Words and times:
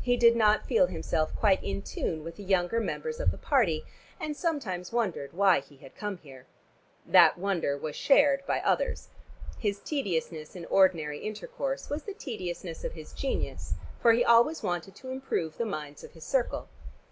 He 0.00 0.16
did 0.16 0.36
not 0.36 0.68
feel 0.68 0.86
himself 0.86 1.34
quite 1.34 1.60
in 1.60 1.82
tune 1.82 2.22
with 2.22 2.36
the 2.36 2.44
younger 2.44 2.78
members 2.78 3.18
of 3.18 3.32
the 3.32 3.36
party, 3.36 3.82
and 4.20 4.36
sometimes 4.36 4.92
wondered 4.92 5.32
why 5.32 5.58
he 5.58 5.78
had 5.78 5.96
come 5.96 6.18
here. 6.18 6.46
That 7.04 7.38
wonder 7.38 7.76
was 7.76 7.96
shared 7.96 8.46
by 8.46 8.60
others. 8.60 9.08
His 9.58 9.80
tediousness 9.80 10.54
in 10.54 10.64
ordinary 10.66 11.18
intercourse 11.18 11.90
was 11.90 12.04
the 12.04 12.14
tediousness 12.14 12.84
of 12.84 12.92
his 12.92 13.12
genus, 13.12 13.74
for 14.00 14.12
he 14.12 14.24
always 14.24 14.62
wanted 14.62 14.94
to 14.94 15.10
improve 15.10 15.58
the 15.58 15.66
minds 15.66 16.04
of 16.04 16.12
his 16.12 16.22
circle. 16.24 16.68